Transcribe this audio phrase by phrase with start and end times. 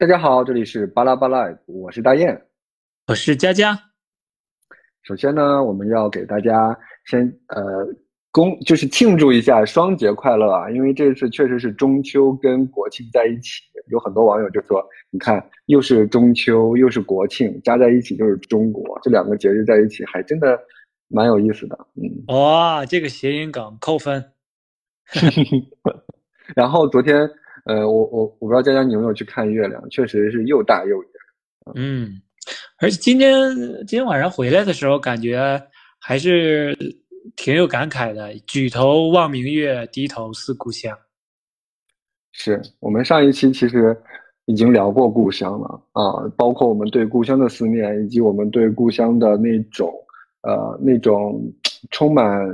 [0.00, 2.34] 大家好，这里是巴拉巴拉，我是大雁。
[3.08, 3.78] 我是佳佳。
[5.02, 6.74] 首先呢，我们要给大家
[7.04, 7.86] 先呃
[8.30, 10.70] 恭，就是庆祝一下双节快乐啊！
[10.70, 13.60] 因为这次确实是中秋跟国庆在一起，
[13.90, 20.58] 有很多网友就说，你看又是中秋又是国庆，加在一起就是中国，这两个节日在一起还真的
[21.08, 21.78] 蛮有意思的。
[21.96, 24.32] 嗯，哇， 这个谐音梗扣分。
[26.56, 27.30] 然后昨天，
[27.64, 31.10] 呃，我我我不知道佳佳你有没有去看月亮，确实是又大又圆。
[31.74, 32.20] 嗯。
[32.80, 33.54] 而且今天
[33.86, 35.62] 今天晚上回来的时候，感觉
[36.00, 36.76] 还是
[37.36, 38.34] 挺有感慨的。
[38.46, 40.96] 举头望明月，低头思故乡。
[42.32, 43.94] 是我们上一期其实
[44.46, 49.92] 已经聊过故乡了啊，包括我们对故乡的思念，以及我们对故乡的那种
[50.42, 51.42] 呃那种
[51.90, 52.48] 充满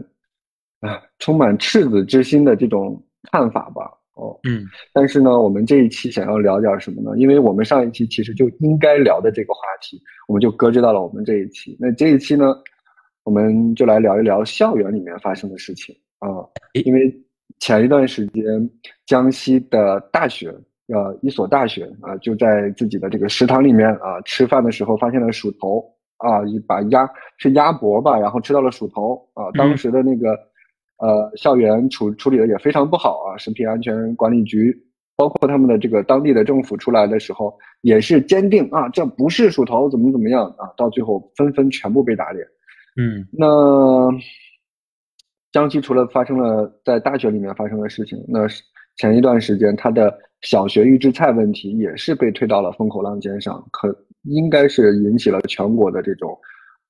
[0.81, 3.89] 啊充满赤子之心的这种看法吧。
[4.17, 4.65] 哦，嗯，
[4.95, 7.11] 但是呢，我们这一期想要聊点什么呢？
[7.19, 11.77] 因为我们上一期其实就应该聊的这个话题，我们就搁置到了我们这一期。
[11.79, 12.47] 那这一期呢，
[13.25, 16.29] 我们就来聊一聊校园里面发生的事情啊。
[16.85, 17.15] 因为
[17.59, 18.43] 前一段时间，
[19.05, 20.49] 江西的大学，
[20.89, 25.85] 呃，一所大学啊，就在自己的这个食堂里面啊，吃饭的时候发现了鼠头
[26.17, 30.35] 啊，一把鸭是鸭脖吧，然后吃到了鼠头啊，当时的那个。
[30.99, 33.37] 呃，校园处处理的也非常不好啊！
[33.37, 34.75] 食品安全管理局，
[35.15, 40.73] 包括他们的这个当地的政府出来的时候，也是坚定啊，这不是鼠头，怎么怎么样啊？
[40.75, 42.47] 到最后纷纷全部被打脸。
[42.97, 44.11] 嗯，那
[45.53, 48.49] 江西除了发生了在大学里面发生的事情，那
[48.97, 56.35] 前一段时间他的小学预制菜问题也是被推到了风口浪尖上，可应该是引起了全国的这种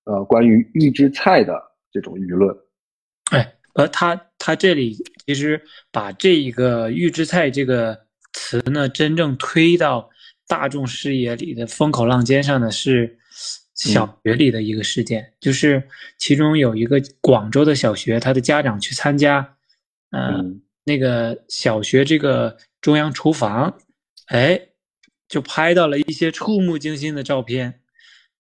[0.05, 2.57] 呃关于预制菜的这种舆论。
[3.33, 3.53] 哎。
[3.77, 10.09] 而他他这里其实把这一个预制菜这个词呢，真正推到
[10.49, 13.19] 大众视野里的风口浪尖上的是
[13.75, 15.83] 小学里的一个事件，就是
[16.17, 19.57] 其中有一个广州的小学，他的家长去参加，
[20.11, 23.77] 嗯，那个小学这个中央厨房，
[24.29, 24.59] 哎，
[25.29, 27.81] 就拍到了一些触目惊心的照片，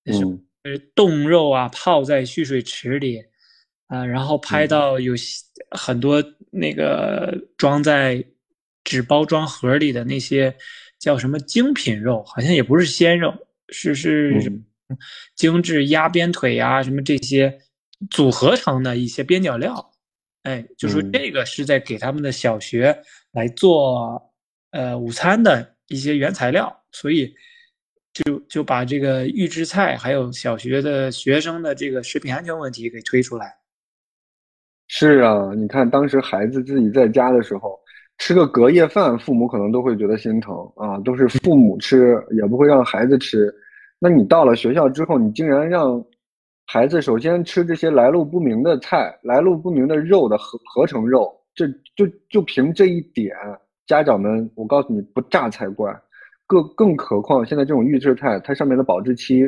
[0.06, 0.24] 是
[0.62, 3.22] 呃冻肉啊泡在蓄水池里。
[3.88, 5.14] 啊，然后拍到有
[5.70, 8.24] 很多那个装在
[8.82, 10.56] 纸包装盒里的那些
[10.98, 13.32] 叫什么精品肉，好像也不是鲜肉，
[13.68, 14.52] 是是
[15.34, 17.60] 精致鸭边腿呀，什么这些
[18.10, 19.92] 组合成的一些边角料。
[20.42, 22.96] 哎，就说这个是在给他们的小学
[23.32, 24.32] 来做
[24.70, 27.34] 呃午餐的一些原材料，所以
[28.12, 33.56] 就就把这个预制菜还有小学的学生的这个食品安全问题给推出来。
[34.88, 37.78] 是啊，你看当时孩子自己在家的时候
[38.18, 43.52] 吃个隔夜饭，父母可能都会觉得心疼啊，都是父母吃，也不会让孩子吃。
[43.98, 46.02] 那你到了学校之后，你竟然让
[46.66, 51.66] 孩子首先吃这些来路不明的菜、来路不明的肉的合合成肉，这
[51.96, 53.34] 就就凭这一点，
[53.86, 55.94] 家长们，我告诉你不炸才怪。
[56.46, 59.42] 更更何况现在这种预制菜，它上面的保质期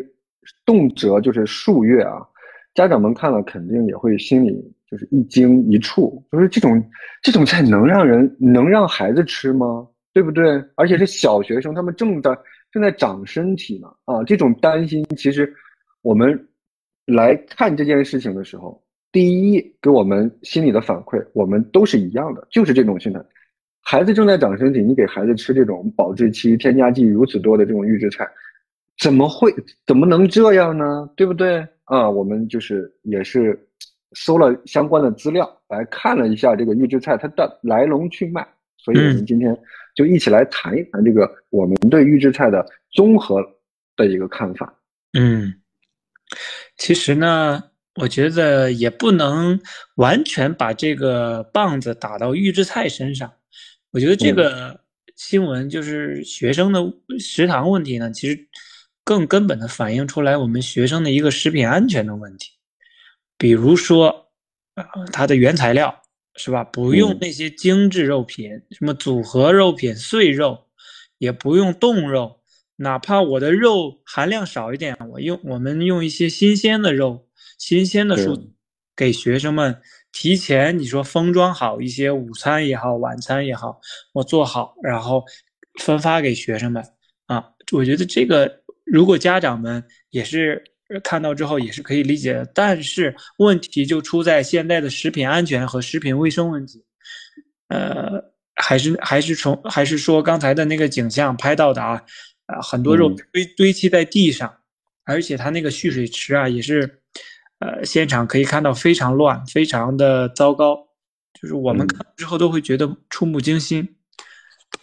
[0.67, 2.27] 动辄就是数月啊，
[2.75, 4.75] 家长们看了肯定也会心里。
[4.91, 6.83] 就是一惊一触，就是这种
[7.23, 9.87] 这种菜能让人能让孩子吃吗？
[10.15, 10.65] 对不对？
[10.75, 12.37] 而且是小学生，他们正在
[12.73, 14.25] 正在长身体呢啊！
[14.25, 15.55] 这种担心，其实
[16.03, 16.49] 我们
[17.07, 18.83] 来看这件事情的时候，
[19.13, 23.21] 第一给我们心里的反馈，我们都是一样的，就是这种心态。
[23.83, 28.27] 孩子正在长身体，你给孩子吃这种保质期、添加剂如此多的这种预制菜，
[28.99, 29.55] 怎么会
[29.87, 31.09] 怎么能这样呢？
[31.15, 32.09] 对不对啊？
[32.09, 33.63] 我们就是也是。
[34.13, 38.47] 搜了相关的资料，来看了一下这个预制菜它的来龙去脉，
[38.77, 39.57] 所以我们今天
[39.95, 43.43] 就一起来谈一谈这个我们对预制菜的综合
[43.97, 44.73] 的一个看法。
[45.13, 45.55] 嗯，
[46.77, 47.63] 其实呢，
[47.97, 49.61] 我觉得也不能
[49.97, 53.31] 完全把这个棒子打到预制菜身上。
[53.91, 54.79] 我觉得这个
[55.17, 56.81] 新闻就是学生的
[57.19, 58.39] 食堂问题呢，其实
[59.03, 62.51] 更根本的反映出来我们学生的一个食品安全的问题。
[63.39, 64.31] 比如说，
[64.75, 66.03] 呃，它的原材料
[66.35, 66.65] 是吧？
[66.65, 70.67] 不用那些精致肉品，什么组合肉品、碎肉，
[71.19, 72.41] 也不用冻肉。
[72.75, 78.51] 哪怕我的肉含量少一点，我用我们用一些新鲜的肉、新鲜的蔬，
[78.97, 79.81] 给学生们
[80.11, 83.81] 提前你说封装好一些午餐也好、晚餐也好，
[84.15, 85.25] 我做好，然后
[85.81, 86.85] 分发给学生们
[87.27, 87.51] 啊。
[87.71, 90.65] 我觉得这个如果家长们也是。
[91.05, 96.85] 看到之后也是可以理解的，但是问题就出在现在的食品安全和食品卫生问题。
[97.69, 102.03] 呃，还是还是从还是说刚才的那个景象拍到的啊，
[102.47, 104.51] 啊，很多肉堆堆砌在地上，
[105.05, 107.03] 而且它那个蓄水池啊，也是，
[107.59, 110.75] 呃，现场可以看到非常乱，非常的糟糕，
[111.39, 113.97] 就是我们看之后都会觉得触目惊心。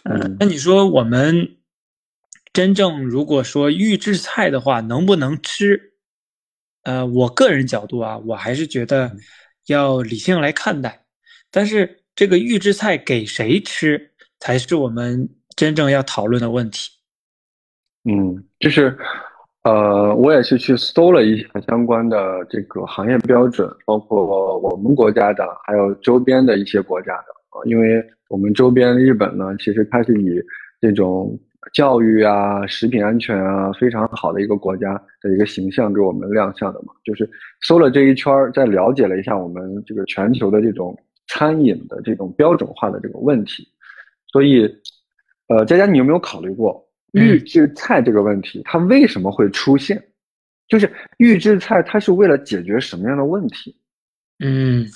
[0.04, 1.56] 嗯，那你说我们
[2.52, 5.94] 真正如果说预制菜的话，能不能吃？
[6.86, 9.10] 呃，我个人角度啊，我还是觉得
[9.66, 11.04] 要理性来看待。
[11.50, 16.88] 但是这个预制菜给谁吃，才是我们真正要讨论的问题。
[18.04, 18.96] 嗯，就是，
[19.64, 30.40] 呃，我也是去搜了一下相关的这个行业标准，包括我们国家的，还有周边的一些国家的啊，因为我们周边日本呢，其实它是以
[30.80, 31.36] 这种。
[31.72, 37.28] 教育啊，食品安全啊，非常好的一个国家的一个形象给我们亮相的嘛，就是
[37.62, 40.96] 搜了这一圈儿，再了解了一下我们这个全球的这种
[41.28, 43.66] 餐饮的这种标准化的这个问题，
[44.32, 44.62] 所以，
[45.48, 46.82] 呃，佳佳，你有没有考虑过
[47.12, 48.62] 预制菜这个问题？
[48.64, 50.02] 它为什么会出现？
[50.68, 53.76] 就是预制菜它是为了解决什么样的问题？
[54.38, 54.86] 嗯。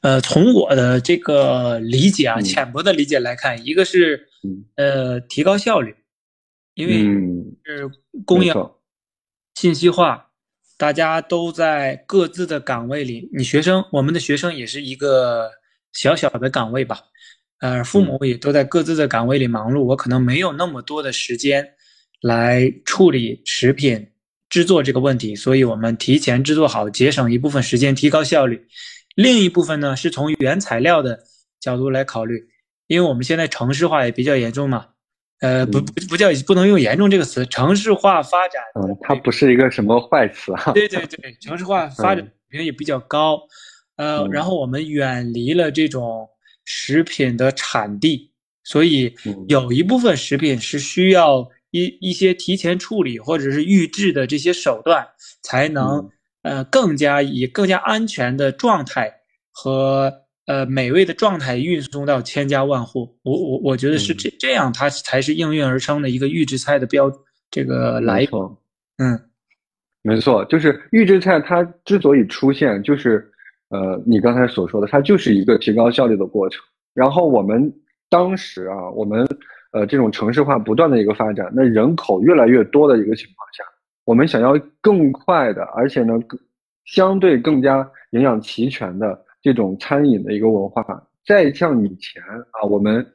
[0.00, 4.28] 呃，从我的这个理解啊，浅薄的理解来看，一个是
[4.76, 5.94] 呃提高效率，
[6.74, 7.02] 因为
[7.64, 7.90] 是
[8.24, 8.52] 供应
[9.54, 10.30] 信息化，
[10.76, 13.28] 大家都在各自的岗位里。
[13.32, 15.50] 你学生，我们的学生也是一个
[15.92, 17.00] 小小的岗位吧，
[17.60, 21.66] 呃，父母也都在各自的岗位里忙碌，我可能没有那么多的时间
[22.20, 24.06] 来处理食品
[24.48, 28.66] 制作这个问题，所以我们提前制作好，节省一部分时间，提高效率。
[29.14, 31.20] 另一部分呢，是从原材料的
[31.60, 32.44] 角度来考虑，
[32.86, 34.86] 因为我们现在城市化也比较严重嘛，
[35.40, 40.72] 呃，不不不叫不能用严重这个词，城市化发展，嗯，它不是一个什么坏词哈。
[40.72, 43.40] 对对对，城市化发展水平也比较高，
[43.96, 46.28] 呃，然后我们远离了这种
[46.64, 48.30] 食品的产地，
[48.62, 49.14] 所以
[49.48, 55.06] 有一部分食品是需要一一些提前处理或者是预制的这些手段
[55.42, 56.10] 才能。
[56.44, 59.10] 呃，更加以更加安全的状态
[59.50, 60.12] 和
[60.46, 67.10] 呃美味的状态运送到千家万户，我我我觉得是这这样，它才是应运而生的一个预制菜的标
[67.50, 68.58] 这个来头。
[68.98, 69.18] 嗯，
[70.02, 73.30] 没错，就是预制菜它之所以出现，就是
[73.68, 76.62] 呃你刚才所说的，它就是一个提高效率的过程。
[76.94, 77.72] 然后我们
[78.08, 79.26] 当时啊，我们
[79.72, 83.64] 呃这种城市化不断的一个发展，那人口越来越多的一个情况下。
[84.04, 84.52] 我们想要
[84.82, 86.38] 更快的，而且呢，更
[86.84, 90.82] 相对更加营养齐全的这种餐饮的一个文化，
[91.24, 92.20] 再像以前
[92.50, 93.06] 啊，我们，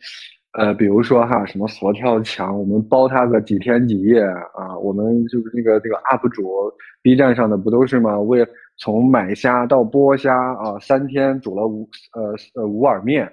[0.54, 4.22] 呃，比如说哈，什么佛跳墙，我们包它个几天几夜
[4.54, 6.72] 啊，我们就是那个这个 UP 主
[7.02, 8.20] ，B 站上的不都是吗？
[8.20, 8.48] 为
[8.78, 13.30] 从买虾到剥虾啊，三天煮了五呃呃五碗面，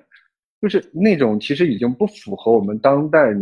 [0.61, 3.33] 就是那种其实已经不符合我们当代。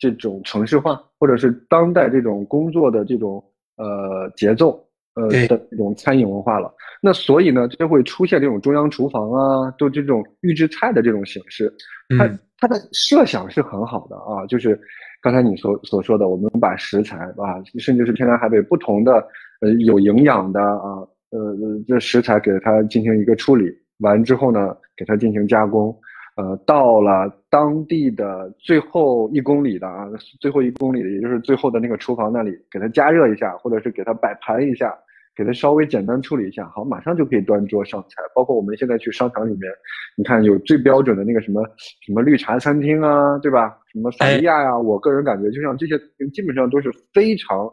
[0.00, 3.44] 这种城市化，或者是当代这种工作的这种
[3.78, 4.80] 呃节奏，
[5.18, 6.72] 呃的这种餐饮文化了。
[7.00, 11.72] 那所以呢，就会出现这种中央厨房啊，就这种预制菜的这种形式。
[12.18, 12.28] 它
[12.58, 14.78] 它的设想是很好的啊，就是
[15.22, 19.12] 刚才你所所说的，我们把食材啊，甚至是天南海北不同的
[19.60, 21.56] 呃有营养的啊呃
[21.86, 25.94] 这食材给它进行一个处理，完之后呢，给它进行加工。
[26.36, 30.06] 呃，到了当地的最后一公里的啊，
[30.40, 34.96] 最后一公里的，也就是最后的那个厨房那里，给它加热一下，或者是给它摆盘一下，
[35.38, 38.16] 给它稍微简单处理一下，好，马上就可以端桌上菜。
[38.34, 39.70] 包括我们现在去商场里面，
[40.16, 41.62] 你看有最标准的那个什么
[42.04, 43.78] 什么绿茶餐厅啊，对吧？
[43.92, 45.96] 什么萨莉亚呀，我个人感觉，就像这些，
[46.34, 47.72] 基本上都是非常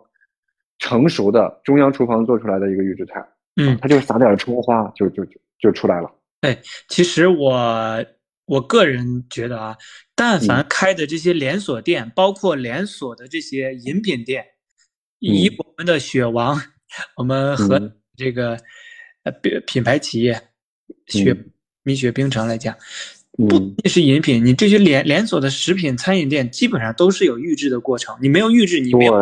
[0.77, 3.25] 成熟的中央厨房做出来的一个预制菜。
[3.55, 6.09] 嗯，它就撒点葱花，就就就就出来了。
[6.41, 6.57] 哎，
[6.87, 8.05] 其实我。
[8.47, 9.75] 我个人觉得啊，
[10.15, 14.45] 但凡开的这些连锁店，包括连锁的这些饮品店，
[15.17, 16.55] 以我们的雪王，
[17.15, 17.79] 我们和
[18.15, 18.57] 这个
[19.23, 20.39] 呃品品牌企业
[21.07, 21.35] 雪
[21.83, 22.75] 蜜雪冰城来讲，
[23.31, 28.17] 不仅是饮品，你这些连连锁的食品餐饮店，基本上都是有预制的过程。
[28.21, 29.13] 你没有预制，你没有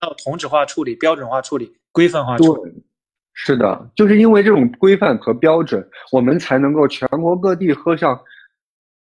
[0.00, 2.72] 到同质化处理、标准化处理、规范化处理。
[3.32, 8.20] 是的，就是因为这种规范和标准，我们才能够全国各地喝上。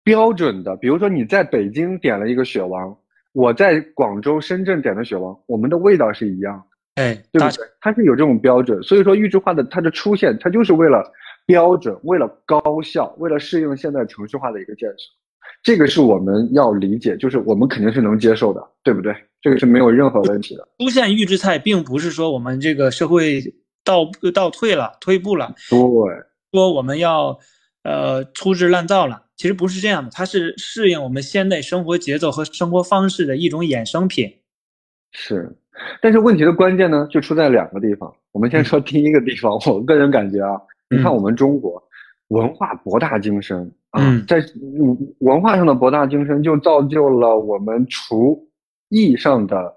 [0.03, 2.97] 标准的，比如说你在北京点了一个雪王，
[3.33, 6.65] 我在广州、深圳点的雪王，我们的味道是一样，
[6.97, 7.65] 哎，对不对？
[7.79, 11.03] 它是有这种标准，所以说预制化的它的出现，它就是为了
[11.45, 15.05] 标准，为了高效，为了适应现在城市化的一个建设，
[15.61, 19.15] 这个是我们要理解，就是我们肯定是能接受的，对不对？
[19.41, 20.67] 这个是没有任何问题的。
[20.79, 23.41] 出现预制菜，并不是说我们这个社会
[23.85, 25.79] 倒倒退了、退步了，对，
[26.51, 27.37] 说我们要
[27.83, 29.25] 呃粗制滥造了。
[29.37, 34.39] 其实不是这样的，它是适应我们现代生活节奏和生活方式的一种衍生品。
[35.19, 35.51] 是，
[35.99, 38.13] 但是问题的关键呢，就出在两个地方。
[38.31, 41.81] 我们先说第一个地方，我个人感觉啊，你看我们中国
[42.27, 44.37] 文化博大精深啊，在
[45.19, 48.47] 文化上的博大精深，就造就了我们厨
[48.89, 49.73] 艺上的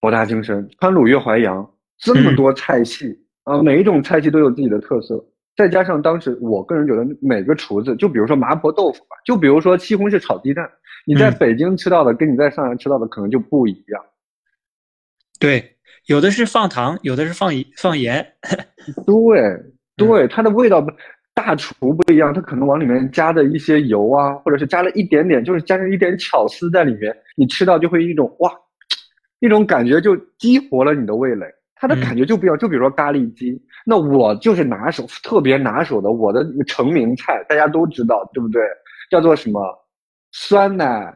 [0.00, 0.66] 博大精深。
[0.80, 3.14] 川鲁粤淮扬这么多菜系
[3.44, 5.22] 啊，每一种菜系都有自己的特色。
[5.54, 10.66] 再加上当时，我个人觉得每个厨子，就比如说麻婆豆腐吧，就比如说西红柿炒鸡蛋，
[11.06, 14.02] 你在北京吃到的跟你在上海吃到的可能就不一样。
[15.42, 15.74] 对，
[16.06, 18.24] 有的是放糖，有的是放放盐。
[19.04, 19.42] 对
[19.96, 20.80] 对，它的味道
[21.34, 28.52] 大厨不一样，它可能往里面加的一些油啊，或者是加了一点点，就是加上一点巧思在里面，你吃到就会一种哇，
[29.40, 31.44] 一种感觉就激活了你的味蕾。
[31.74, 38.62] 它的感觉就不一样，就比如说咖喱鸡，那我就是拿手特别拿手的，我的成名菜，大家都知道，对不对？
[39.10, 39.60] 叫做什么
[40.30, 41.12] 酸奶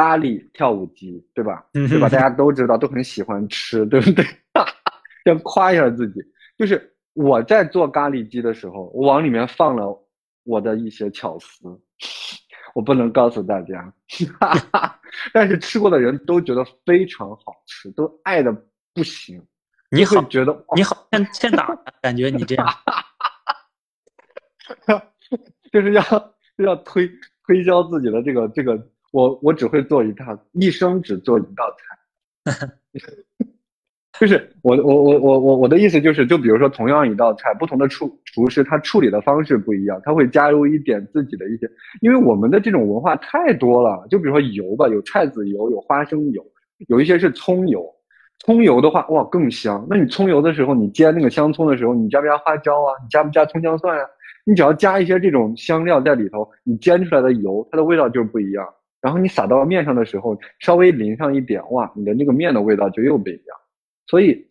[0.00, 1.62] 咖喱跳舞机，对吧？
[1.74, 2.08] 对吧？
[2.08, 4.24] 大家都知道，都很喜欢吃，对不对？
[5.26, 6.22] 先夸一下自己，
[6.56, 9.94] 就是我在做咖喱鸡的时候，我往里面放了
[10.44, 11.78] 我的一些巧思，
[12.74, 13.92] 我不能告诉大家，
[15.34, 18.50] 但是吃过的人都觉得非常好吃，都爱的
[18.94, 19.46] 不行。
[19.90, 22.66] 你好，觉得你好欠欠打，感觉你这样，
[25.70, 26.02] 就是要
[26.56, 27.06] 要推
[27.46, 28.78] 推销自己的这个这个，
[29.10, 32.68] 我我只会做一道，一生只做一道菜，
[34.20, 46.44] 就是我我我我我我的意思就是，就比如说同样一道菜，不同的厨厨师他处理的方式不一样，他会加入一点自己的一些，因为我们的这种文化太多了，就比如说油吧，有菜籽油，有花生油，
[46.88, 47.84] 有一些是葱油。
[48.42, 49.86] 葱油的话，哇，更香。
[49.90, 52.96] 那你葱油的时候，你煎那个香葱的时候，你加不加花椒啊？
[53.02, 54.06] 你加不加葱姜蒜啊？
[54.46, 58.66] 你只要加一些这种香料在里头，你煎出来的油，它的味道就是不一样。
[59.00, 63.56] 然后你撒到面上的时候，稍微淋上一点，哇，你的那个面的味道就又不一样。
[64.06, 64.46] 所以，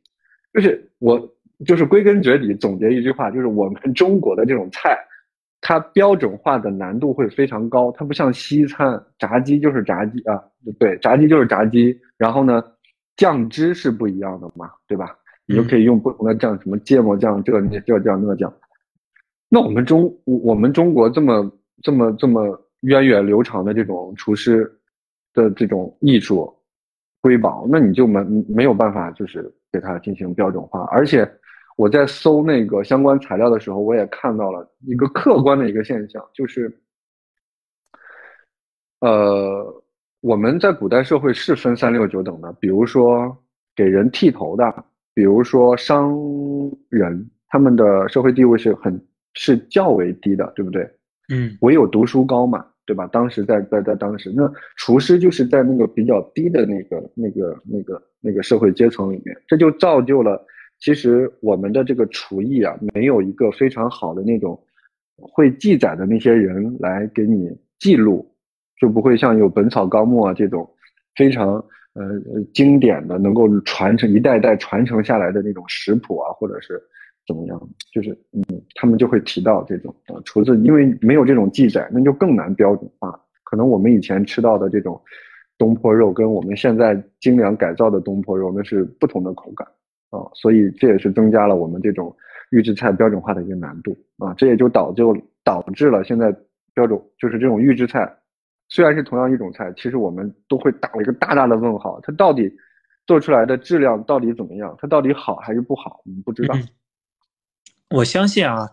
[0.53, 1.19] 就是我
[1.65, 4.97] 就是归根结底总结一句话，就是我们中国的这种菜，
[5.61, 7.91] 它标准化的难度会非常高。
[7.91, 10.43] 它不像西餐，炸鸡就是炸鸡啊，
[10.79, 11.99] 对，炸鸡就是炸鸡。
[12.17, 12.63] 然后呢？
[13.17, 15.13] 酱汁是不一样的嘛，对吧？
[15.45, 18.53] 你就可以用不同的酱，什么芥末酱、这这酱那酱。
[19.49, 21.51] 那我们中我们中国这么
[21.83, 24.71] 这么这么源远流长的这种厨师
[25.33, 26.53] 的这种艺术
[27.21, 30.85] 瑰宝，那你就没没有办法就是给它进行标准化。
[30.91, 31.29] 而且
[31.77, 36.71] 我在搜那个相关材料的时候，我也看到了一个客观的一个现象，就是
[38.99, 39.83] 呃。
[40.21, 43.33] 我们在古代社会是分三六九等的，比如说
[43.73, 44.83] 给人剃头的，
[45.13, 46.13] 比如说商
[46.89, 49.01] 人，他们的社会地位是很
[49.33, 50.85] 是较为低的，对不对？
[51.29, 53.07] 嗯，唯有读书高嘛，对吧？
[53.07, 60.43] 当时在在在当时，那厨师就是在那个比较低的那个那个那个那个社会阶层里面，这就造就了，
[60.79, 64.59] 其实我们的这个厨艺啊，没有一个非常好的那种
[65.17, 68.25] 会记载的那些人来给你记录。
[68.79, 70.65] 就不会像有《本草纲目》啊这种
[71.13, 71.55] 非常
[71.95, 72.21] 呃
[72.53, 76.81] 经典的，能够传承一代代传承下来的那种食谱啊，或者是
[77.29, 78.43] 怎么样，就是嗯，
[78.73, 83.23] 他们就会提到这种啊厨子，因为没有这种记载，那就更难标准化。
[83.43, 84.99] 可能我们以前吃到的这种
[85.55, 89.67] 东坡肉，跟我们现在精良改造的东坡肉，那是不同的口感
[90.09, 92.15] 啊，所以这也是增加了我们这种
[92.49, 96.35] 预制菜标准化的一个难度啊，这也就导就导致了现在
[96.73, 98.11] 标准就是这种预制菜。
[98.69, 102.51] 虽然是同样一种菜，其实我们都会打一个大大的问号，它到底
[103.05, 104.75] 做出来的质量到底怎么样？
[104.79, 106.01] 它到底好还是不好？
[106.05, 106.55] 我们不知道。
[107.89, 108.69] 我相信啊，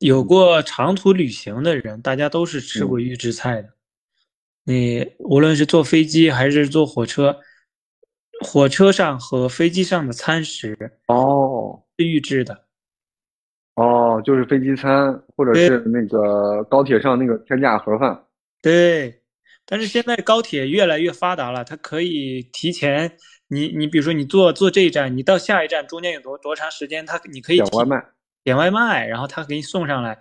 [0.00, 3.68] 有过长途旅行的人，大家都是吃过预制菜的。
[4.64, 7.38] 你无论是坐飞机还是坐火车，
[8.40, 12.64] 火车上和飞机上的餐食哦是预制的。
[13.74, 18.24] 哦，就是飞机餐，或者是那个高铁上那个天价盒饭。
[18.62, 19.22] 对。
[19.68, 27.96] 但是现在高铁越来越发达了，它可以提前，你你比如说你坐坐这一站，你到下一站中间有多多长时间，它你可以点外卖，
[28.46, 30.16] 点外卖，然后他给你送上来，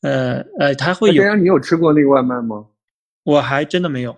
[0.00, 1.34] 呃呃，他会有。
[1.36, 2.64] 你有吃过那个外卖吗？
[3.24, 4.16] 我还真的没有。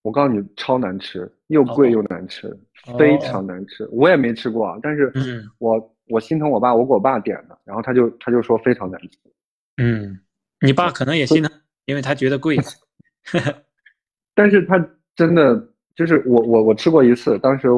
[0.00, 2.58] 我告诉你，超难吃，又贵又难吃，
[2.98, 3.86] 非常难吃。
[3.92, 5.12] 我也没吃过啊，但是
[5.58, 9.18] 我我心疼我爸，我给我爸点的，然后他就他就说非常难吃。
[9.76, 10.18] 嗯，
[10.60, 11.52] 你爸可能也心疼，
[11.84, 12.56] 因为他觉得贵。
[14.34, 14.82] 但是他
[15.14, 17.68] 真的就是我我我吃过一次，当时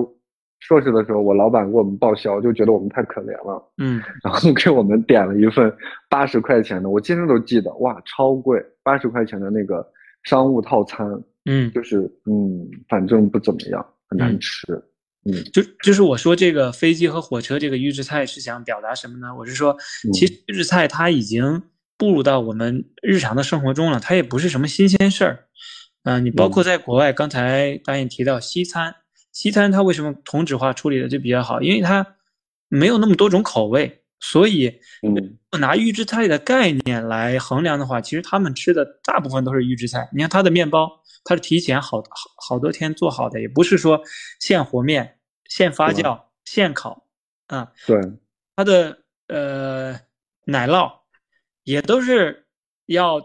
[0.61, 5.73] 硕士的时候，我老板给我们报销，就觉得我们太可怜了，嗯， 然后给我们点了一份
[6.09, 9.87] 八十块钱的，我今天都记得，哇，超贵，八十块钱的那个
[10.25, 11.07] 商务套餐，
[11.45, 14.73] 嗯，就是嗯，反正不怎么样，很难吃，
[15.25, 19.35] 嗯，就就是我说这个飞机和火车这个预制菜是想表达什么呢？
[19.39, 19.77] 我是说，
[20.13, 21.63] 其实预制菜它已经
[21.99, 25.45] 步入到我们日常的生活中了，它也不是什么新鲜事儿。
[26.05, 28.95] 嗯，你包括在国外，刚才导演提到西餐，
[29.37, 31.61] 西餐它为什么同质化处理的就比较好？
[31.61, 32.17] 因为它
[32.69, 34.81] 没有那么多种口味，所以
[35.61, 40.09] 拿预制菜的概念来衡量的话，其实他们吃的大部分都是预制菜。
[40.15, 40.91] 你看它的面包，
[41.23, 44.01] 它是提前好好好多天做好的，也不是说
[44.41, 47.07] 现和面、现发酵、现烤
[47.49, 47.71] 啊。
[47.87, 48.01] 对，
[48.57, 48.97] 它的
[49.29, 50.01] 呃
[50.47, 50.91] 奶酪
[51.63, 52.47] 也都是
[52.87, 53.21] 要。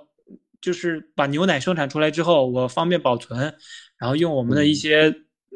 [0.61, 3.55] 就是把牛奶生产出来之后，我方便保存，
[3.97, 5.11] 然后用我们的一些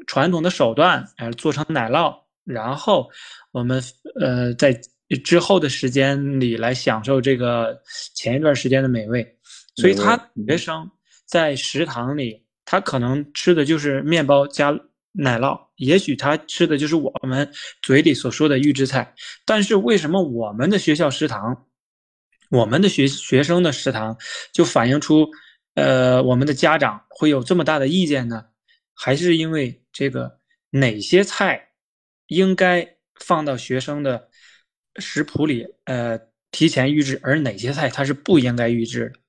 [0.07, 3.09] 传统的手段，哎，做成奶酪，然后
[3.51, 3.81] 我们
[4.19, 4.79] 呃在
[5.23, 7.79] 之后的时间里来享受这个
[8.15, 9.25] 前一段时间的美味。
[9.75, 10.89] 所以，他学生
[11.25, 14.71] 在食堂里，他可能吃的就是面包加
[15.11, 17.49] 奶酪，也许他吃的就是我们
[17.81, 19.13] 嘴里所说的预制菜。
[19.45, 21.65] 但是，为什么我们的学校食堂？
[22.51, 24.15] 我们的学学生的食堂
[24.53, 25.27] 就反映出，
[25.73, 28.45] 呃，我们的家长会有这么大的意见呢？
[28.95, 30.39] 还是因为这个
[30.71, 31.69] 哪些菜
[32.27, 34.29] 应该放到学生的
[34.97, 39.19] 食谱里，呃，提前预制，而哪些菜它是不应该预制的？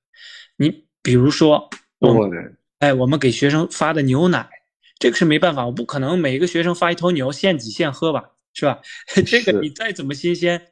[0.55, 1.69] 你比如说，
[1.99, 4.49] 我们哎，我们给学生发的牛奶，
[4.97, 8.81] 这个是没办法，我不可能每个学生发一头牛现挤现喝吧，是吧？
[9.27, 10.67] 这个你再怎么新鲜。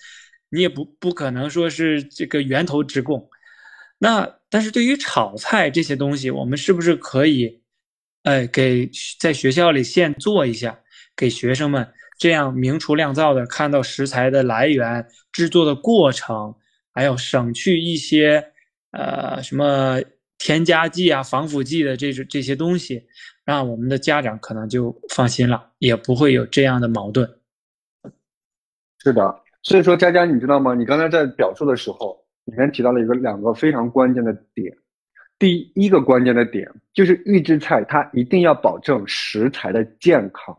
[0.49, 3.29] 你也不不可能说是这个源头直供，
[3.97, 7.61] 那但是对于炒菜这些东西，我们是不是可以，
[8.25, 8.89] 哎，给
[9.19, 10.79] 在学校里现做一下，
[11.15, 16.55] 给学生们这样明厨亮灶的看到食材的来源、制作的过程，
[16.91, 18.43] 还有省去一些
[18.91, 20.01] 呃什么
[20.39, 23.03] 添加剂啊、防腐剂的这种这些东西，
[23.45, 27.29] 让我们的家长可能就放心了，也不会有这样的矛盾。
[29.03, 29.43] 是的。
[29.61, 30.73] 所以说，佳佳，你知道吗？
[30.73, 34.75] 你刚才在表述的时候，里面提到了一个两个非常关键的点。
[35.37, 40.57] 第一个关键的点就是预制菜，它一定要保证食材的健康，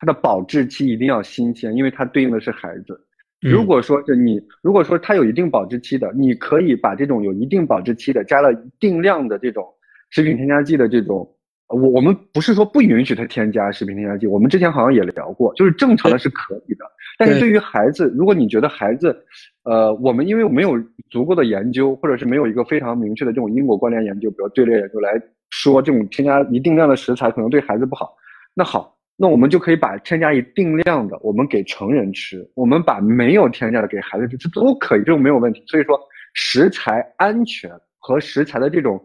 [0.00, 2.98] 它的保质期一定要新鲜，因为它对应的是孩子。
[3.40, 9.66] 如果说是你，如果说它有一定保质期的，你可以把这种有一定保质期的，加了一定量的这种
[10.08, 11.30] 食品添加剂的这种。
[11.68, 16.84] 我我们不是说不允许它添加食品添加剂，我们之前好像也聊过，就是正常的是可以的。
[17.18, 19.16] 但是对于孩子，如果你觉得孩子，
[19.64, 20.78] 呃，我们因为没有
[21.10, 25.12] 足够的研究，或者是没有一个非常明确的这种因果关联研究，比如队列研究来
[25.50, 28.14] 说，这种添加一定量的食材可能对孩子不好。
[28.54, 35.62] 那好，那我们就可以把添加一定量的，我们给成人吃，我们把没有添加的给孩子吃，这都可以，这种没有问题。
[35.66, 35.98] 所以说，
[36.34, 39.00] 食材安全和食材的这种。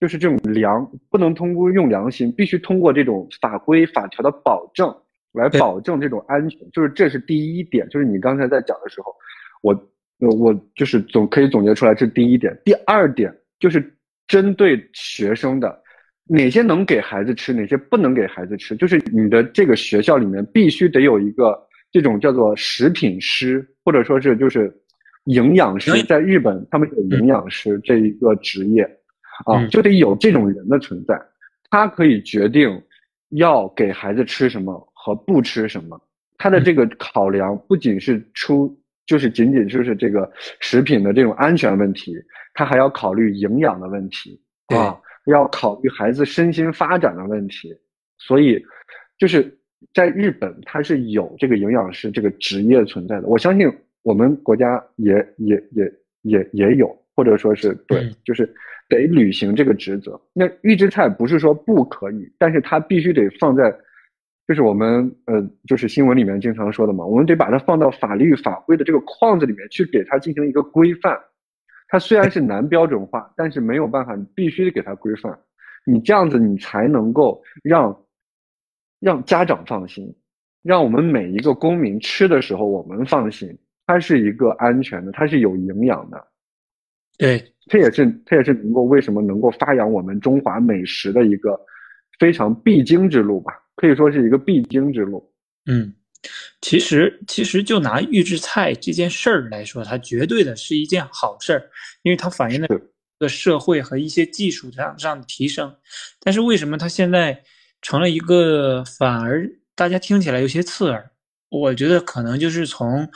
[0.00, 4.94] 就是这种良不能通过用良心，必须通过这种法规法条的保证
[5.34, 6.58] 来保证这种安全。
[6.70, 9.14] 就是这是第一点，就是你刚才在讲的时候，
[9.62, 12.56] 我我就是总可以总结出来，这是第一点。
[12.64, 13.94] 第二点就是
[14.26, 15.82] 针对学生的
[16.26, 21.58] 哪些能给孩子吃，哪些不能给孩子吃，就是你的这个学校里面必须得有一个
[21.92, 24.72] 这种叫做食品师，或者说是就是
[25.24, 28.88] 营养师，在日本他们有营养师这一个职业。
[29.46, 31.20] 啊，就得有这种人的存在，
[31.68, 32.80] 他可以决定
[33.30, 34.72] 要给孩子吃什么
[35.04, 36.00] 和不吃什么。
[36.38, 42.16] 他的这个考量不仅是出，就是仅仅就是这个食品的这种安全问题，
[42.54, 44.40] 他还要考虑营养的问题
[44.74, 47.76] 啊，要考虑孩子身心发展的问题。
[48.16, 48.58] 所以，
[49.18, 49.54] 就是
[49.92, 53.26] 在日本，它是有这个营养师这个职业存在的。
[53.26, 53.70] 我相信
[54.02, 58.50] 我们国家也也也也也有，或者说是对，就是。
[58.86, 60.20] 得履行这个职责。
[60.34, 63.74] 那预制菜不是说不可以，但是它必须得放在，
[64.46, 71.18] 就是我们呃，就是新闻里面经常说的嘛，我们得把它放到法律法规的这个框子里面去，给它进行一个规范。
[71.88, 75.38] 它虽然是难标准化，但是没有办法，你必须得给它规范。
[75.86, 78.04] 你这样子，你才能够让
[79.00, 80.14] 让家长放心，
[80.62, 86.26] 让我们每一个公民吃的时候我们放心，它是一个安全的，它是有营养的。
[87.18, 87.50] 对。
[87.66, 91.58] 这也是，这也是能够为什么能够发扬我们中华美食的一个
[92.18, 95.32] 非常必经之路吧，可以说是一个必经之路。
[95.66, 95.94] 嗯，
[96.60, 101.70] 其实其实就拿预制菜这件事儿来说，它绝对的是一件好事儿，
[102.02, 102.68] 因为它反映了
[103.18, 105.74] 个社会和一些技术上上的提升。
[106.20, 107.42] 但是为什么它现在
[107.82, 111.10] 成了一个反而大家听起来有些刺耳？
[111.48, 113.08] 我觉得可能就是从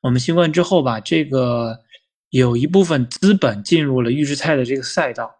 [0.00, 1.82] 我们新冠之后吧，这个。
[2.30, 5.32] 有一部分资本进入了预制菜的这个赛道，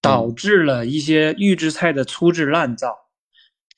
[0.00, 2.96] 导致了一些预制菜的粗制滥造，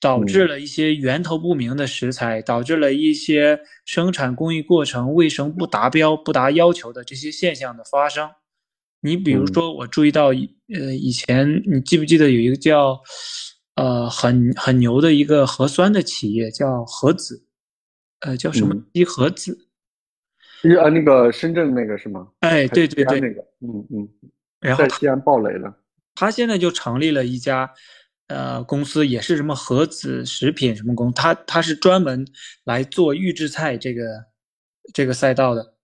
[0.00, 8.30] 导致了一些源头不明的食材，导致了一些生产工艺过程卫生不达标、不达要求的这些现象的发生。
[9.00, 13.00] 你比如说，我注意到，呃，以前你记不记得有一个叫，
[13.74, 17.44] 呃，很很牛的一个核酸的企业叫核子，
[18.20, 19.66] 呃，叫什么一核子？
[20.60, 22.28] 是啊，那个深圳那个是吗？
[22.40, 24.08] 哎，对对对，那个，嗯嗯。
[24.60, 25.72] 然后在西安爆雷了。
[26.14, 27.68] 他现在就成立了一家。
[28.28, 32.26] 呃，公司也是什么盒子食品什么公，他他是专门
[32.64, 34.04] 来做预制菜这个
[34.92, 35.74] 这个赛道的，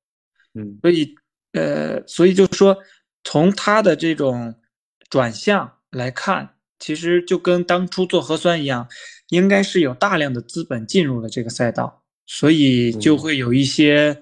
[0.55, 1.15] 嗯，所以
[1.53, 2.77] 呃，所以就是说，
[3.23, 4.55] 从他的这种
[5.09, 8.87] 转向来看，其实就跟当初做核酸一样，
[9.31, 14.21] 应该是有大量的资本进入了这个赛道，所以就会有一些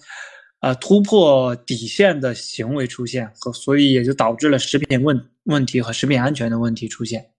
[0.60, 7.31] 呃突破底线的行为出现，和所以也就导致了食品问问题和食品安全的问题出现。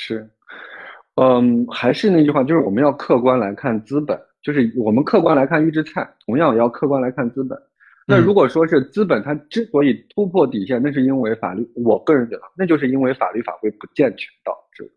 [0.00, 0.30] 是，
[1.16, 7.58] 嗯，还是那句话，就是我们要客观来看资本，就是我们客观来看预制菜，同样也要客观来看资本。
[8.06, 14.88] 那如果说是资本它之所以突破底线，那是因为法律，我个人觉得，那就是因为法律法规不健全导致。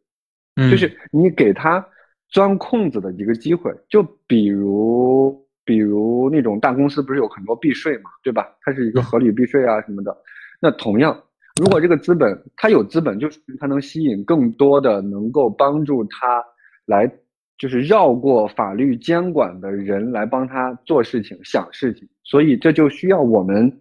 [0.70, 1.84] 就是你给他
[2.30, 8.48] 钻空子的一个机会，就比如比如那种大公司不是有很多避税嘛，对吧？
[8.62, 10.16] 它是一个合理避税啊什么的，
[10.62, 11.24] 那同样。
[11.62, 16.43] 如果这个资本他有资本，就是他能吸引更多的能够帮助他
[16.88, 17.08] 来，
[17.56, 23.71] 就是绕过法律监管的人来帮他做事情、想事情，所以这就需要我们，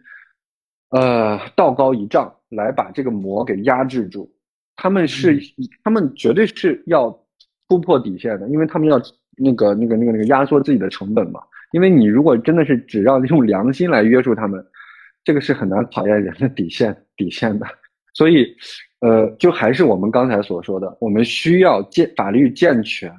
[0.90, 4.30] 呃，道高一丈来把这个魔给压制住。
[4.76, 5.40] 他们是，
[5.82, 7.18] 他们绝对是要
[7.66, 9.00] 突破底线的，因为他们要
[9.38, 11.40] 那个、那个、那个、那个压缩自己的成本嘛。
[11.72, 14.62] 因为你如果真的是只要用良心来约束他们。
[15.22, 17.66] 这个是很难考验人的底线底线的，
[18.14, 18.46] 所以，
[19.00, 23.12] 呃，就还是我们刚才所说的，我们需要健法律健全，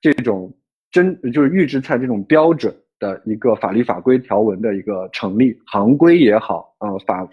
[0.00, 0.52] 这种
[0.90, 7.28] 真就是预制菜这种标准的一个法律法规条文的一个成立，行规也好，呃，法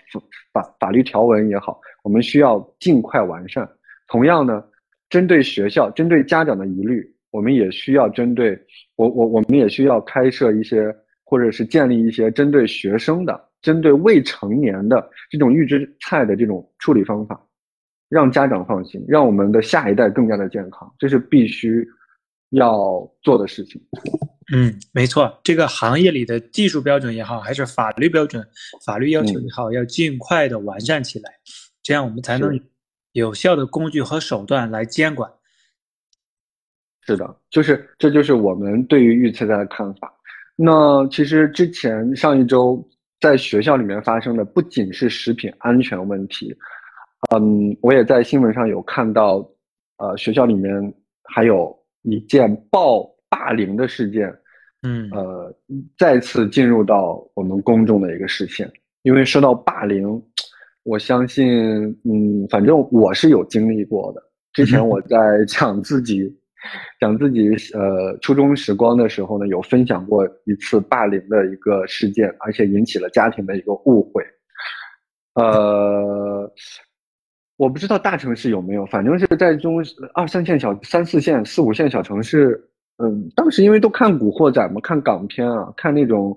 [0.51, 3.69] 法法律条文也好，我们需要尽快完善。
[4.07, 4.63] 同样呢，
[5.09, 8.59] 针对学校、针对家长的疑虑，我们也需要针对
[8.95, 13.47] 我我我们也需要开设一些，或者是建立一些针对学生的。
[13.61, 17.43] 针对未成年的这种预制菜的这种处理方法，
[18.07, 21.85] 让家长放心，让我们的下一代更加的健康，这是必须
[22.51, 23.81] 要做的事情。
[24.53, 28.47] 嗯，没错，这个行业里的技术标准也好，还是法律标准、
[28.85, 31.33] 法律要求也好，要尽快的完善起来，
[31.81, 32.57] 这样我们才能
[33.11, 35.29] 有效的工具和手段来监管。
[37.05, 40.13] 是的，就是这就是我们对于预测菜的看法。
[40.55, 42.87] 那其实之前上一周。
[43.19, 46.55] 在学校里面发生的不仅是食品安全问题，
[47.33, 49.37] 嗯，我也在新闻上有看到，
[49.97, 54.33] 呃，学校里面还有一件暴霸凌的事件，
[54.83, 55.55] 嗯，呃，
[55.97, 58.71] 再次进入到我们公众的一个视线。
[59.01, 60.21] 因为说到霸凌，
[60.83, 61.47] 我相信，
[62.03, 64.21] 嗯，反正我是有经历过的。
[64.53, 66.31] 之前 我在讲自己。
[66.99, 74.23] 讲自己呃初中时光的时候呢，有分享过一次霸凌的一个事件，而且引起了家庭的一个误会。
[75.35, 76.51] 呃，
[77.57, 82.59] 我不知道大城市有没有，反正是在中二三线小、三四线、四五线小城市，
[82.97, 86.35] 嗯，当时因为都看《古惑仔》嘛，看港片啊，看那种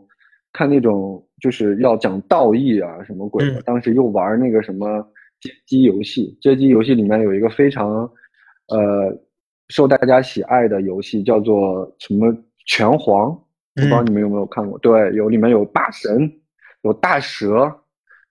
[0.53, 5.03] 看那种就是要讲道义啊什么鬼的，当时又玩那个什么
[5.41, 7.89] 街机游戏，街机游戏里面有一个非常
[8.69, 9.19] 呃。
[9.71, 13.31] 受大家喜爱的游戏叫做什么拳皇？
[13.73, 14.77] 不知道你们有没有看过？
[14.81, 16.31] 对，有里面有大神，
[16.83, 17.73] 有大蛇，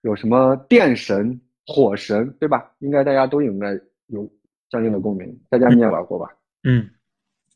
[0.02, 2.70] 有什么电神、火神，对吧？
[2.80, 3.72] 应该大家都应该
[4.08, 4.30] 有
[4.70, 5.34] 相应的共鸣。
[5.48, 6.28] 大家你也玩过吧？
[6.64, 6.86] 嗯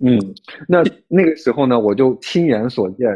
[0.00, 0.18] 嗯。
[0.66, 3.06] 那那个时候呢，我就亲眼所见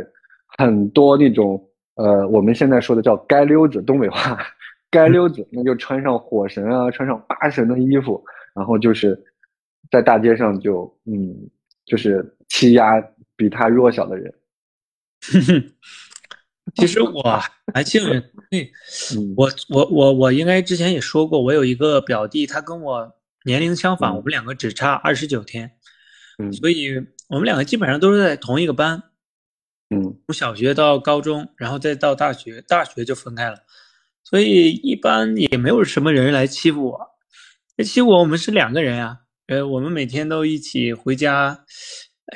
[0.58, 1.60] 很多那种
[1.94, 4.38] 呃，我们现在说的叫“街溜子”，东北话
[4.92, 8.22] “街溜子”，那就穿上火神啊，穿上八神的衣服，
[8.54, 9.18] 然后就是。
[9.90, 11.48] 在大街上就嗯，
[11.84, 13.00] 就是欺压
[13.36, 14.34] 比他弱小的人。
[16.76, 17.22] 其实我
[17.72, 18.70] 还幸运， 对，
[19.36, 25.72] 我我我我应该之前也说过，我有一个表弟，他跟我年龄相反，我们两个只差二十九天，
[26.38, 26.94] 嗯，所以
[27.30, 29.02] 我们两个基本上都是在同一个班，
[29.88, 33.56] 嗯，从小学到高中，然后再到大学，大学就分开了，
[34.22, 37.10] 所以一般也没有什么人来欺负我，
[37.82, 39.20] 欺负我，我们是两个人呀。
[39.48, 41.64] 呃，我们每天都一起回家，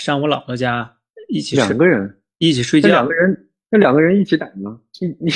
[0.00, 0.96] 上我姥姥家，
[1.28, 2.88] 一起两个人一起睡觉。
[2.88, 4.80] 两个人，那两个人一起打吗？
[4.98, 5.26] 一一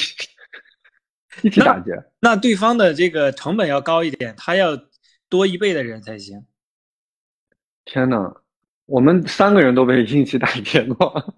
[1.42, 1.92] 一起打劫？
[2.20, 4.70] 那对方的这个成本要高一点，他要
[5.28, 6.46] 多一倍的人才行。
[7.84, 8.34] 天呐，
[8.86, 11.34] 我们三个人都被一起打劫过，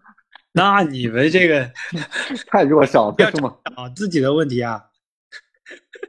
[0.53, 1.68] 那你们这个
[2.46, 3.57] 太弱小了，是吗？
[3.74, 4.85] 啊，自己的问题啊。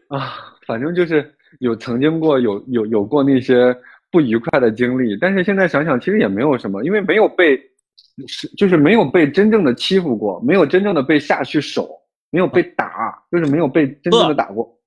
[0.10, 3.76] 啊，反正就是有曾经过有有有过那些
[4.12, 7.60] 不愉快的经历，但是现在想想，其实也没有什么，因为没有被
[8.28, 11.90] 是就是没有被真正的欺负过，没有真正的被下去手，
[12.30, 14.78] 没有被打，就是没有被真正的打过。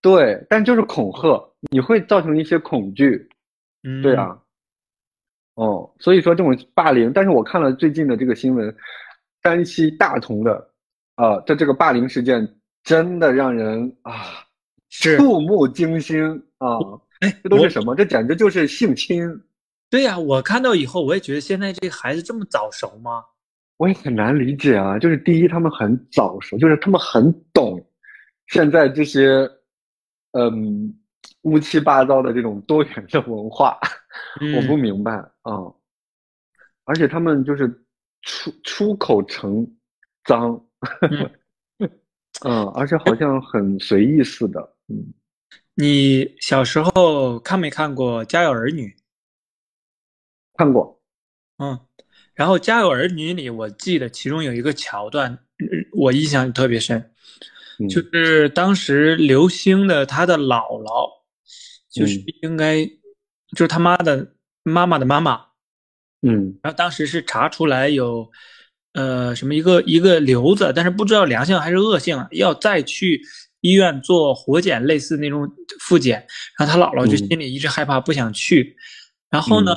[0.00, 3.28] 对，但就是恐吓，你会造成一些恐惧。
[3.82, 4.38] 嗯，对啊。
[5.54, 8.74] 哦，所以说这种霸凌，但是我看了最近的这个新闻，
[9.42, 10.70] 山西大同的
[11.14, 12.46] 啊的这个霸凌事件，
[12.84, 14.12] 真的让人啊。
[14.88, 16.22] 触目惊心
[16.58, 16.78] 啊！
[17.20, 17.94] 哎，这都是什么？
[17.94, 19.28] 这简直就是性侵！
[19.88, 23.24] 对呀，我看到以后，我也觉得现在这个孩子这么早熟吗？
[23.76, 24.98] 我也很难理解啊。
[24.98, 27.78] 就是第一，他们很早熟，就是他们很懂
[28.48, 29.48] 现在这些
[30.32, 30.94] 嗯
[31.42, 33.78] 乌七八糟的这种多元的文化，
[34.56, 35.52] 我不明白啊。
[36.84, 37.68] 而且他们就是
[38.22, 39.66] 出出口成
[40.24, 40.64] 脏，
[42.44, 44.60] 嗯，而且好像很随意似的。
[44.88, 45.12] 嗯，
[45.78, 48.88] 你小时候看没看过《家有儿女》？
[50.54, 51.02] 看过。
[51.58, 51.78] 嗯，
[52.32, 55.38] 然后《家有儿女》里，我记得其中有一个桥段，
[55.92, 57.12] 我印象特别深，
[57.90, 61.10] 就是当时刘星的他的姥姥，
[61.90, 65.44] 就是应该就是他妈的妈妈的妈妈。
[66.22, 68.30] 嗯，然后当时是查出来有
[68.94, 73.20] 呃什么一个一个瘤子，但是不知道良性还是恶性，要再去。
[73.66, 75.50] 医院做活检，类似那种
[75.80, 76.26] 复检，
[76.58, 78.76] 然后他姥姥就心里一直害怕，不想去。
[79.28, 79.74] 然后呢，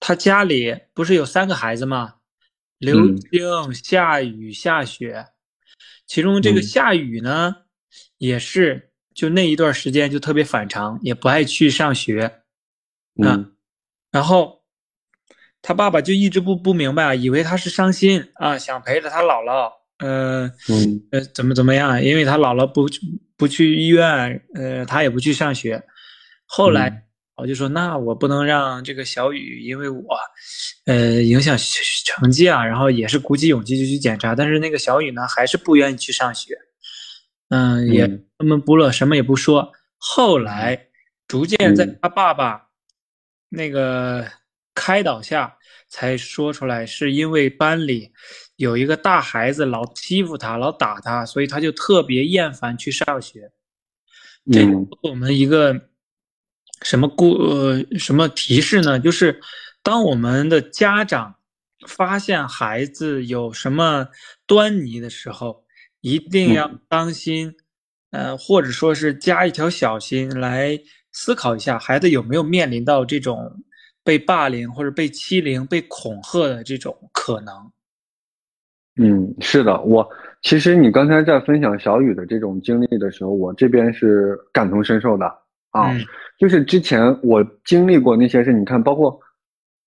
[0.00, 2.14] 他家里不是有三个孩子吗？
[2.78, 5.26] 刘星、夏雨、夏雪。
[6.06, 7.54] 其中这个夏雨呢，
[8.18, 12.40] 也是就那一段时间就特别反常，也不爱去上学。
[13.22, 13.54] 嗯。
[14.10, 14.64] 然后
[15.60, 19.81] 他爸爸就一直不不明白，以为他是伤心啊，想陪着他姥姥。
[20.02, 20.50] 呃，
[21.12, 22.02] 呃，怎么怎么样？
[22.02, 22.88] 因为他姥姥不
[23.36, 25.80] 不去医院，呃，他也不去上学。
[26.44, 27.04] 后来
[27.36, 30.02] 我就说，那我不能让这个小雨因为我，
[30.86, 31.56] 呃，影响
[32.04, 32.66] 成绩啊。
[32.66, 36.58] 然后也是鼓起勇气就去检查，但是那个小雨呢，还是不愿意去上学。
[37.50, 39.72] 嗯，也闷闷不乐，什么也不说。
[39.98, 40.88] 后来
[41.28, 42.66] 逐渐在他爸爸
[43.48, 44.26] 那个
[44.74, 45.56] 开导下，
[45.88, 48.10] 才说出来，是因为班里。
[48.56, 53.50] 有一个大孩子老欺负他，老打他，所以他就特别厌烦去上学。
[54.50, 55.88] 这给我们一个
[56.82, 58.98] 什么故呃什么提示呢？
[58.98, 59.40] 就是
[59.82, 61.36] 当我们的家长
[61.86, 64.08] 发现孩子有什么
[64.46, 65.64] 端倪的时候，
[66.00, 67.54] 一定要当心，
[68.10, 70.78] 呃，或者说是加一条小心来
[71.12, 73.64] 思考一下，孩子有没有面临到这种
[74.02, 77.72] 被霸凌或者被欺凌、被恐吓的这种可能。
[78.96, 80.06] 嗯，是的，我
[80.42, 85.26] 其实你刚才在分享小雨的这种经历的时候，我这边是感同身受的
[85.70, 85.90] 啊。
[86.38, 89.18] 就是之前我经历过那些事，你看，包括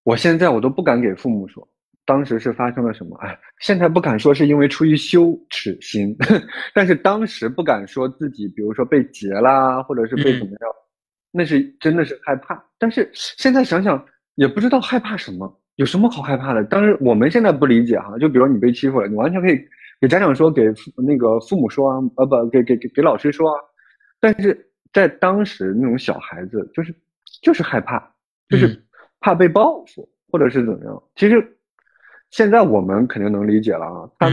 [0.04, 1.68] 我现在我都不敢给父母说，
[2.04, 3.16] 当时是发生了什么。
[3.18, 6.16] 哎，现在不敢说是因为出于羞耻心，
[6.74, 10.72] 但是当时不敢说自己，比如说被劫啦，或者是被怎么样，
[11.32, 12.64] 那是真的是害怕。
[12.80, 15.62] 但是现在想想，也不知道害怕什么。
[15.76, 16.64] 有什么好害怕的？
[16.64, 18.18] 当然，我们现在不理解哈。
[18.18, 19.60] 就比如你被欺负了，你完全可以
[20.00, 20.64] 给家长说，给
[21.06, 23.60] 那个父母说啊，呃，不，给给给给老师说啊。
[24.22, 26.96] 但是在当时那种小孩子，就是
[27.42, 28.02] 就是害怕，
[28.48, 28.82] 就是
[29.20, 31.04] 怕被报复，或者是怎么样。
[31.18, 31.46] 其实
[32.32, 34.30] 现在我们肯定能理解了啊，他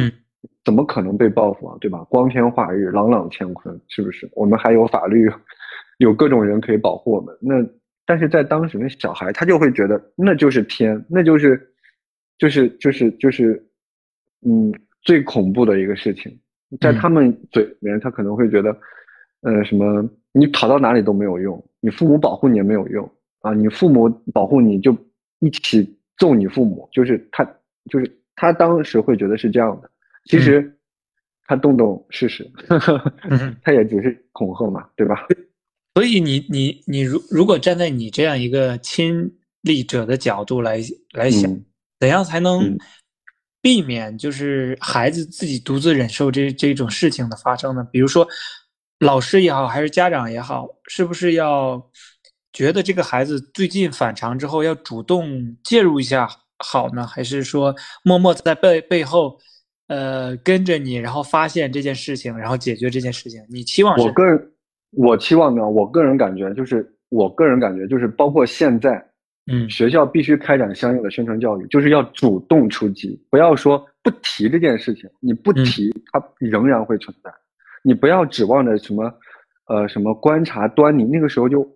[0.64, 1.76] 怎么可能被报复啊？
[1.81, 2.05] 对吧？
[2.09, 4.31] 光天化日，朗朗乾坤，是不是？
[4.35, 5.28] 我们还有法律，
[5.98, 7.37] 有各种人可以保护我们。
[7.40, 7.55] 那。
[8.12, 11.72] 但是在当时，那小孩他就会觉得那就是天，那就是，
[12.37, 13.66] 就是就是就是，
[14.46, 14.70] 嗯，
[15.01, 16.38] 最恐怖的一个事情，
[16.79, 18.77] 在他们嘴里面，他可能会觉得，
[19.40, 24.94] 呃，什么你跑到哪里都没有用，你父母保护你也没有用啊，你父母保护你就
[25.38, 27.42] 一起揍你父母，就是他
[27.88, 29.90] 就是他当时会觉得是这样的，
[30.27, 30.77] 其实
[31.46, 32.46] 他动动试试，
[33.62, 35.27] 他也只是恐吓嘛，对吧？
[35.94, 40.81] 所以你你你如如果站在你这样一个亲历者的角度来
[41.12, 41.55] 来想，
[42.00, 42.78] 怎样才能
[43.61, 47.87] 避免就是孩子自己独自忍受这这种事情的发生呢？
[47.92, 48.26] 比如说，
[49.00, 51.90] 老师也好，还是家长也好，是不是要
[52.55, 56.26] 觉得这个孩子最近反常之后，要主动介入一下
[56.59, 57.07] 好呢？
[57.07, 59.38] 还是说默默在背背后，
[59.88, 63.44] 呃，跟着你，然后发现这件事情，然后解决这件事情？
[63.50, 64.52] 你期望我个人。
[64.92, 69.05] 我期望呢，我个人感觉就是，我个人感觉就是，包括现在
[69.50, 77.31] 嗯学校必须开展相应的宣传教育，就是要主动出击，不要说不提这件事情，你不提，它仍然会存在。
[77.83, 79.12] 你不要指望着什么，
[79.66, 81.66] 呃，什么观察端倪，那个时候就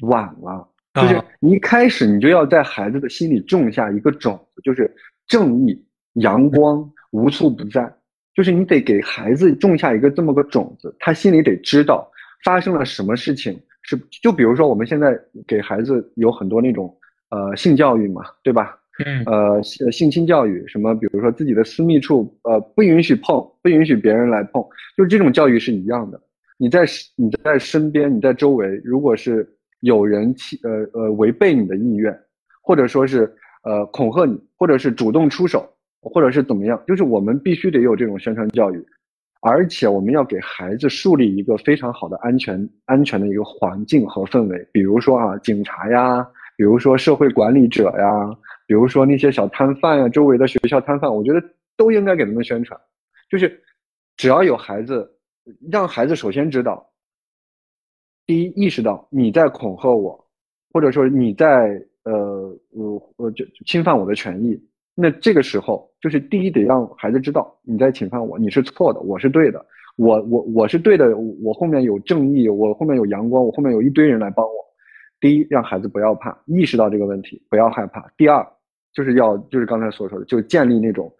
[0.00, 0.68] 晚了。
[0.94, 4.94] 就是啊你一开始你就要在孩子的心里种下一个种子，就是
[5.26, 7.90] 正义、阳光无处不在。
[8.34, 12.10] 就是你得给孩子种下一个这么个种子，他心里得知道
[12.44, 16.94] 发生了什么事情是，就比如说我们现在给孩子有很多那种
[17.30, 18.78] 呃性教育嘛，对吧？
[19.04, 24.62] 嗯呃性性侵教育，什么比如说自己的私密处呃不允许碰，不允许别人来碰，
[24.96, 26.20] 就是这种教育是一样的。
[26.58, 26.84] 你在
[27.16, 29.48] 你在身边，你在周围，如果是
[29.80, 32.16] 有人欺呃呃违背你的意愿，
[32.62, 33.20] 或者说是
[33.64, 35.66] 呃恐吓你，或者是主动出手，
[36.02, 38.86] 或者是怎么样，就是我们必须得有这种宣传教育，
[39.44, 46.24] 而且我们要给孩子树立一个非常好的安全安全的一个环境和氛围，比如说啊警察呀，
[46.56, 48.30] 比如说社会管理者呀，
[48.68, 51.42] 比如说那些小摊贩呀，周围的学校摊贩，我觉得
[51.76, 52.80] 都应该给他们宣传，
[53.28, 53.60] 就是
[54.16, 55.10] 只要有孩子，
[55.72, 56.88] 让孩子首先知道，
[58.24, 60.24] 第一意识到你在恐吓我，
[60.72, 64.56] 或者说你在呃呃呃就侵犯我的权益，
[64.94, 69.64] 那这个时候就是第一得让孩子知道你在侵犯我，你是错的，我是对的，
[69.96, 74.52] 我我我是对的，我后面有正义，我后面有阳光，我后面有一堆人来帮我。
[75.20, 78.10] 第一，让孩子不要怕，意识到这个问题，不要害怕。
[78.16, 78.44] 第二，
[78.92, 81.10] 就是要就是刚才所说的，就建立那种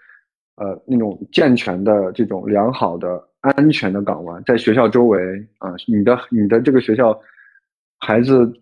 [0.56, 5.18] 呃那种健全的这种良好的安全的港湾，在学校周围
[5.58, 7.18] 啊，你的你的这个学校
[8.00, 8.52] 孩子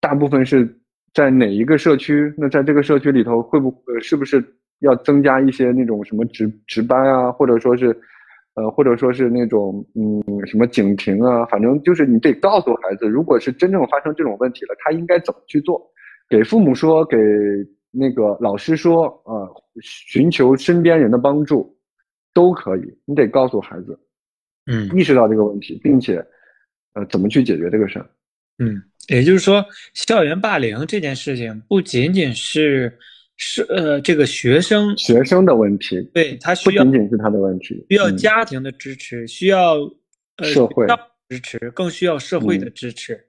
[0.00, 0.64] 大部分是
[1.14, 2.34] 在哪一个社区？
[2.36, 4.44] 那在这个社区里头，会不会是不是
[4.80, 7.96] 要增加一些那种什么值值班啊，或者说是
[8.54, 15.80] 呃，或者说是那种嗯什么警亭啊，反正就是你得告诉孩子，如果是真正发生这种问题了，他应该怎么去做？
[16.28, 17.16] 给父母说，给
[17.92, 19.46] 那个老师说啊、
[19.80, 21.76] 寻求身边人的帮助
[22.32, 22.98] 都可以。
[23.04, 23.96] 你得告诉孩子，
[24.66, 26.16] 嗯意识到这个问题，并且
[26.94, 28.06] 呃怎么去解决这个事儿。
[28.58, 29.64] 嗯，也就是说，
[29.94, 32.96] 校园霸凌这件事情不仅仅是
[33.36, 38.16] 是呃这个学生学生的问题对他不需要仅仅是他的问题，需要嗯。
[38.16, 39.74] 家庭的支持，需要
[40.36, 40.96] 呃社会校
[41.28, 42.72] 支持，更需要社会的嗯。
[42.74, 43.20] 支持。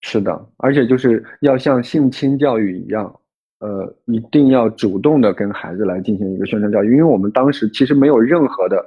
[0.00, 3.20] 是的，而且就是要像性侵教育一样，
[3.60, 8.84] 呃，一定要主动的跟孩子来进行一个宣传教育，因为我们当时其实没有任何的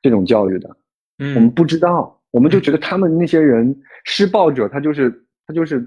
[0.00, 0.68] 这种教育的，
[1.18, 5.10] 我们嗯不知道，我们就觉得他们那些人施暴者，他就是
[5.46, 5.80] 他就是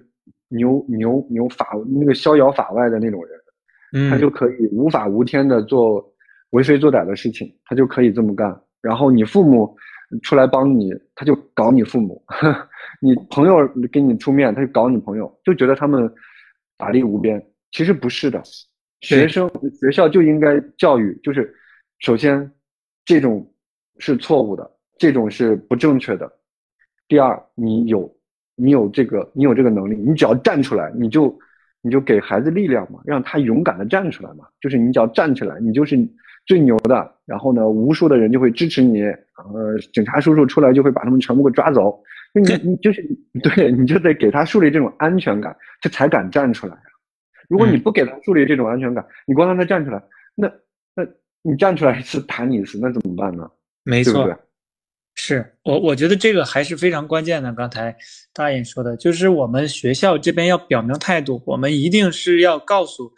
[0.49, 1.67] 牛牛牛法
[1.99, 6.03] 那个逍遥法外的那种人，他嗯就可以无法无天的做
[6.51, 8.61] 为非作歹的事情，他就可以这么干。
[8.81, 9.75] 然后你父母
[10.21, 12.21] 出来帮你，他就搞你父母；
[13.01, 16.13] 你朋友给你出面，他就搞你朋友，就觉得他们
[16.77, 17.41] 法力无边。
[17.71, 18.43] 其实不是的，
[19.01, 21.51] 学生学校就应该教育，就是
[21.99, 22.51] 首先
[23.05, 23.51] 这种
[23.97, 26.31] 是错误的，这种是不正确的。
[27.07, 28.15] 第二，你有
[28.55, 31.37] 你有这个你有这个能力，你只要站出来，你就
[31.81, 34.45] 你就给孩子力量嘛，让他勇敢的站出来嘛。
[34.61, 35.97] 就是你只要站起来，你就是
[36.45, 37.11] 最牛的。
[37.25, 42.01] 然后呢，无数的人就会支持你，呃，警察叔叔出来就会把他们全部给抓走。
[42.33, 43.01] 就你你就是
[43.43, 46.81] 对，你就得给他树立这种安全感，他才敢站出来呀。
[47.47, 50.01] 如果你不给他树立这种安全感，你光让他站出来，
[50.35, 50.51] 那
[50.95, 51.05] 那
[51.43, 53.49] 你站出来一次打你一次，那怎么办呢？
[53.83, 54.37] 没错对不对，？
[55.15, 57.53] 是我我觉得这个还是非常关键的。
[57.53, 57.95] 刚才
[58.33, 63.13] 大爷说的，就是我们学校这边要表明态度，我们一定是要告诉，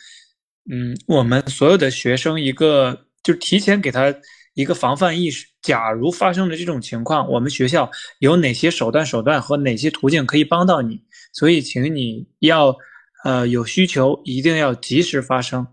[0.69, 4.13] 嗯，我们所有的学生一个，就是提前给他
[4.53, 5.47] 一个防范意识。
[5.61, 7.89] 假如发生了这种情况，我们学校
[8.19, 11.01] 有哪些手段、手段和哪些途径可以帮到你？
[11.33, 12.77] 所以，请你要，
[13.23, 15.65] 呃，有需求一定要及时发声。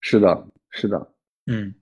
[0.00, 1.12] 是的，是的。
[1.46, 1.72] 嗯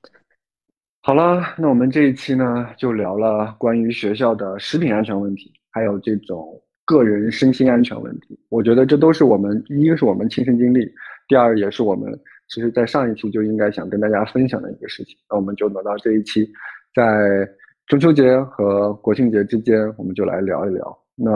[1.06, 8.40] 好了，那我们这一期呢，就聊了关于学校的食品安全问题，还有这种个人身心安全问题。
[8.48, 10.90] 我觉得这都是我们，一个是我们亲身经历，
[11.28, 12.10] 第二也是我们
[12.48, 15.14] 其实在上一期就应该想跟大家分享的一个事情。
[15.28, 16.50] 那我们就挪到这一期，
[16.94, 17.46] 在
[17.86, 20.98] 中秋节和国庆节之间，我们就来聊一聊。
[21.14, 21.30] 那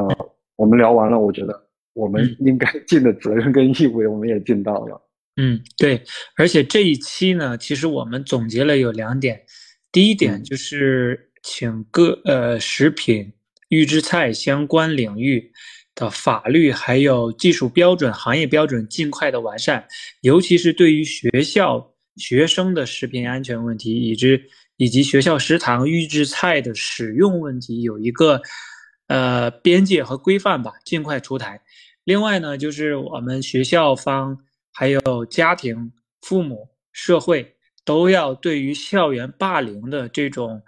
[0.57, 1.55] 我们聊完了，我觉得
[1.93, 4.99] 我们应该尽的责任跟义务，我们也尽到了。
[5.41, 6.03] 嗯，对，
[6.37, 9.41] 而且这一期呢，其实我们总结了有两点，
[9.93, 10.43] 第一点嗯。
[10.43, 13.33] 就是请各呃食品
[13.69, 15.53] 预制菜相关领域
[15.95, 19.87] 的法律还有技术标准、行业标准尽快的完善，
[20.23, 24.41] 尤其是对于学校学生的食品安全问题，以及
[24.77, 28.43] 以及学校食堂预制菜的使用问题，有一个
[29.07, 31.61] 呃边界和规范吧，尽快出台。
[32.03, 34.37] 另外呢，就是我们学校方
[34.79, 40.63] 还有家庭、父母、社会都要对于校园霸凌的这种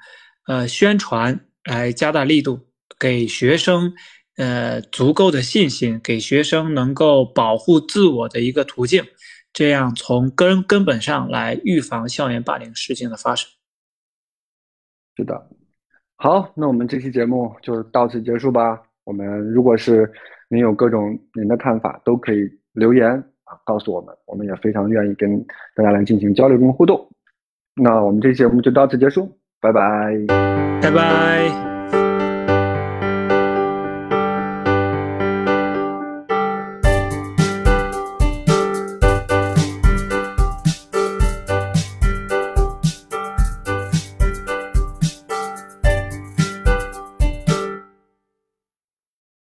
[0.49, 2.59] 呃宣传来加大力度，
[2.99, 3.95] 给学生
[4.37, 9.05] 呃足够的信心，给学生能够保护自我的一个途径，
[9.53, 13.49] 这样从根根本上来预防校园霸凌事件的发生。
[15.17, 15.49] 是的，
[16.17, 18.83] 好，那我们这期节目就到此结束吧。
[19.05, 20.13] 我们如果是
[20.49, 22.41] 您有各种您的看法，都可以
[22.73, 23.23] 留言
[23.65, 25.45] 告诉我们，我们也非常愿意跟
[25.75, 27.09] 大家来进行交流跟互动。
[27.75, 30.15] 那我们这期节目就到此结束，拜拜，
[30.83, 31.70] 拜拜。